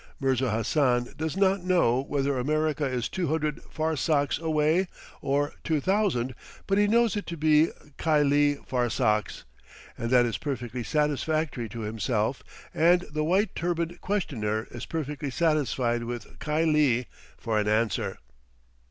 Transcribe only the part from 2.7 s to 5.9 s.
is two hundred farsakhs away or two